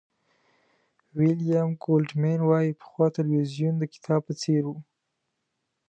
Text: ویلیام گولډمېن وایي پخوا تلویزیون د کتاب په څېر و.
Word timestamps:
ویلیام 1.17 1.69
گولډمېن 1.83 2.39
وایي 2.49 2.71
پخوا 2.81 3.05
تلویزیون 3.17 3.73
د 3.77 3.83
کتاب 3.93 4.19
په 4.27 4.33
څېر 4.41 4.63
و. 4.67 4.71